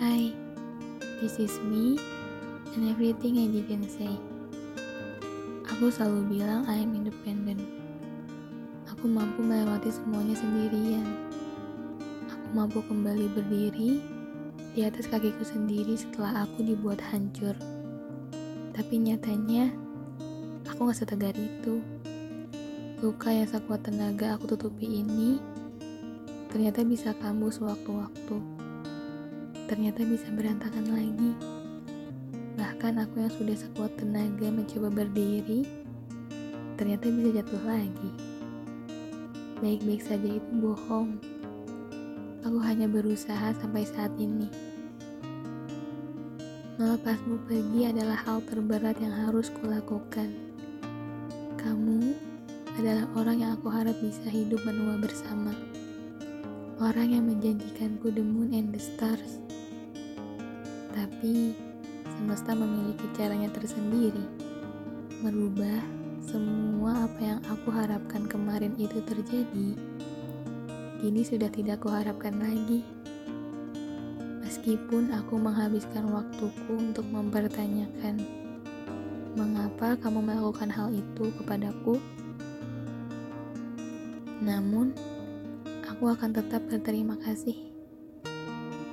[0.00, 0.32] Hi,
[1.20, 2.00] this is me
[2.72, 4.08] and everything I didn't say.
[5.68, 7.60] Aku selalu bilang I am independent.
[8.88, 11.04] Aku mampu melewati semuanya sendirian.
[12.32, 14.00] Aku mampu kembali berdiri
[14.72, 17.52] di atas kakiku sendiri setelah aku dibuat hancur.
[18.72, 19.68] Tapi nyatanya,
[20.64, 21.84] aku gak setegar itu.
[23.04, 25.36] Luka yang sekuat tenaga aku tutupi ini
[26.48, 28.59] ternyata bisa kambuh sewaktu-waktu.
[29.70, 31.30] Ternyata bisa berantakan lagi.
[32.58, 35.62] Bahkan aku yang sudah sekuat tenaga mencoba berdiri,
[36.74, 38.10] ternyata bisa jatuh lagi.
[39.62, 41.22] Baik-baik saja itu bohong.
[42.42, 44.50] Aku hanya berusaha sampai saat ini.
[46.82, 50.34] Melepasmu pergi adalah hal terberat yang harus kulakukan.
[51.62, 52.10] Kamu
[52.74, 55.54] adalah orang yang aku harap bisa hidup menua bersama.
[56.82, 59.38] Orang yang menjanjikanku the moon and the stars.
[61.00, 61.56] Tapi
[62.04, 64.20] semesta memiliki caranya tersendiri.
[65.24, 65.80] Merubah
[66.20, 69.80] semua apa yang aku harapkan kemarin itu terjadi.
[71.00, 72.84] Kini sudah tidak kuharapkan lagi.
[74.44, 78.20] Meskipun aku menghabiskan waktuku untuk mempertanyakan
[79.32, 81.96] mengapa kamu melakukan hal itu kepadaku.
[84.44, 84.92] Namun,
[85.88, 87.56] aku akan tetap berterima kasih.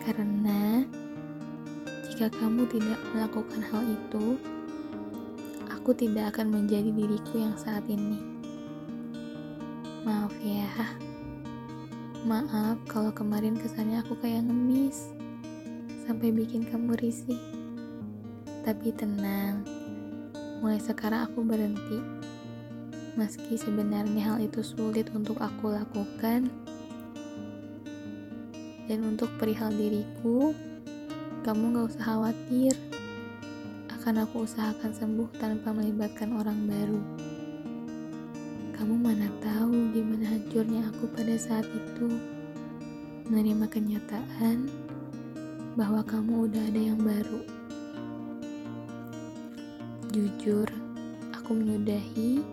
[0.08, 0.88] Karena
[2.18, 4.42] jika kamu tidak melakukan hal itu,
[5.70, 8.18] aku tidak akan menjadi diriku yang saat ini.
[10.02, 10.66] Maaf ya.
[12.26, 15.14] Maaf kalau kemarin kesannya aku kayak ngemis
[16.10, 17.38] sampai bikin kamu risih.
[18.66, 19.62] Tapi tenang,
[20.66, 22.02] mulai sekarang aku berhenti.
[23.14, 26.50] Meski sebenarnya hal itu sulit untuk aku lakukan,
[28.90, 30.58] dan untuk perihal diriku,
[31.48, 32.76] kamu gak usah khawatir.
[33.88, 37.00] Akan aku usahakan sembuh tanpa melibatkan orang baru.
[38.76, 42.20] Kamu mana tahu gimana hancurnya aku pada saat itu.
[43.32, 44.68] Menerima kenyataan
[45.80, 47.40] bahwa kamu udah ada yang baru.
[50.12, 50.68] Jujur,
[51.32, 52.44] aku menyudahi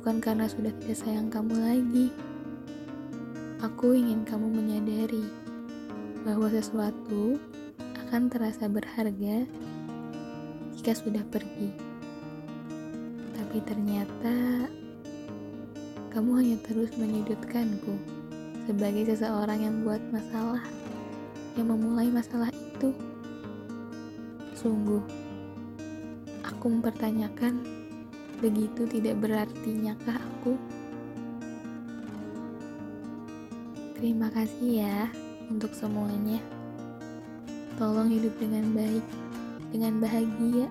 [0.00, 2.08] bukan karena sudah tidak sayang kamu lagi.
[3.60, 5.28] Aku ingin kamu menyadari
[6.24, 7.36] bahwa sesuatu
[8.14, 9.42] akan terasa berharga
[10.78, 11.74] jika sudah pergi.
[13.34, 14.70] Tapi ternyata
[16.14, 17.98] kamu hanya terus menyudutkanku
[18.70, 20.62] sebagai seseorang yang buat masalah,
[21.58, 22.94] yang memulai masalah itu.
[24.54, 25.02] Sungguh,
[26.46, 27.66] aku mempertanyakan
[28.38, 30.54] begitu tidak berartinyakah aku?
[33.98, 35.10] Terima kasih ya
[35.50, 36.53] untuk semuanya.
[37.74, 39.02] Tolong hidup dengan baik,
[39.74, 40.70] dengan bahagia.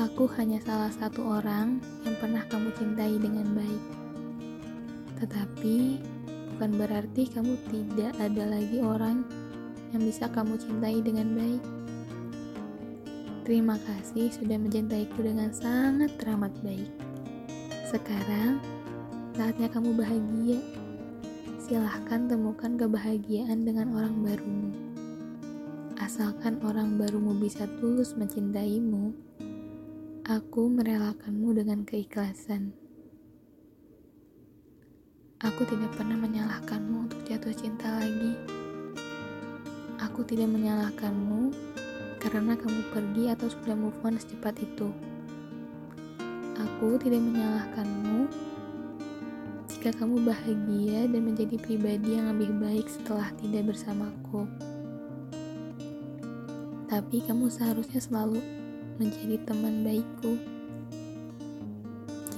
[0.00, 3.82] Aku hanya salah satu orang yang pernah kamu cintai dengan baik.
[5.20, 6.00] Tetapi
[6.56, 9.20] bukan berarti kamu tidak ada lagi orang
[9.92, 11.62] yang bisa kamu cintai dengan baik.
[13.44, 16.88] Terima kasih sudah mencintaiku dengan sangat teramat baik.
[17.84, 18.64] Sekarang
[19.36, 20.56] saatnya kamu bahagia
[21.60, 24.85] silahkan temukan kebahagiaan dengan orang barumu.
[26.06, 29.10] Asalkan orang barumu bisa tulus mencintaimu,
[30.22, 32.70] aku merelakanmu dengan keikhlasan.
[35.42, 38.38] Aku tidak pernah menyalahkanmu untuk jatuh cinta lagi.
[39.98, 41.50] Aku tidak menyalahkanmu
[42.22, 44.86] karena kamu pergi atau sudah move on secepat itu.
[46.54, 48.30] Aku tidak menyalahkanmu
[49.74, 54.46] jika kamu bahagia dan menjadi pribadi yang lebih baik setelah tidak bersamaku.
[56.86, 58.38] Tapi kamu seharusnya selalu
[59.02, 60.38] menjadi teman baikku.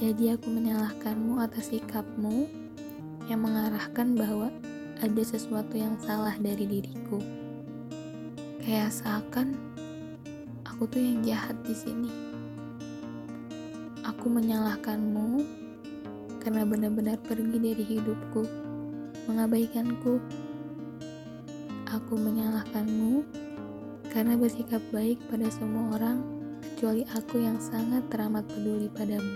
[0.00, 2.48] Jadi aku menyalahkanmu atas sikapmu
[3.28, 4.48] yang mengarahkan bahwa
[5.04, 7.20] ada sesuatu yang salah dari diriku.
[8.64, 9.52] Kayak seakan
[10.64, 12.08] aku tuh yang jahat di sini.
[14.06, 15.44] Aku menyalahkanmu
[16.40, 18.48] karena benar-benar pergi dari hidupku,
[19.28, 20.16] mengabaikanku.
[21.92, 23.26] Aku menyalahkanmu
[24.10, 26.24] karena bersikap baik pada semua orang,
[26.60, 29.34] kecuali aku yang sangat teramat peduli padamu.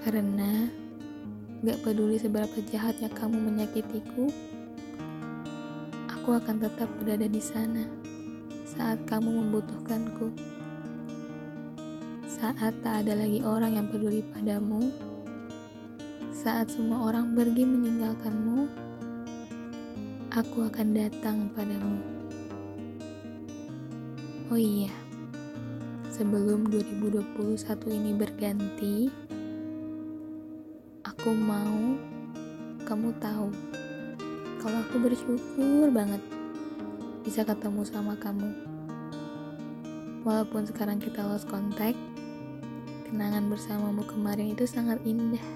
[0.00, 0.68] Karena
[1.60, 4.32] gak peduli seberapa jahatnya kamu menyakitiku,
[6.08, 7.84] aku akan tetap berada di sana
[8.64, 10.50] saat kamu membutuhkanku
[12.40, 14.88] saat tak ada lagi orang yang peduli padamu,
[16.32, 18.64] saat semua orang pergi meninggalkanmu,
[20.32, 22.19] aku akan datang padamu.
[24.50, 24.90] Oh iya,
[26.10, 27.22] sebelum 2021
[27.86, 29.06] ini berganti,
[31.06, 31.94] aku mau
[32.82, 33.54] kamu tahu
[34.58, 36.18] kalau aku bersyukur banget
[37.22, 38.50] bisa ketemu sama kamu.
[40.26, 41.94] Walaupun sekarang kita lost contact,
[43.06, 45.46] kenangan bersamamu kemarin itu sangat indah.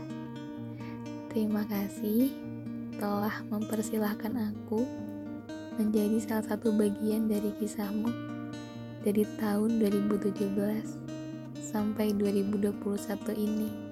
[1.34, 2.30] Terima kasih
[3.02, 4.86] telah mempersilahkan aku
[5.82, 8.23] menjadi salah satu bagian dari kisahmu
[9.04, 13.83] dari tahun 2017 sampai 2021 ini.